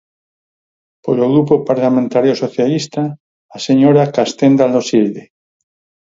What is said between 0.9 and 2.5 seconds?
Polo Grupo Parlamentario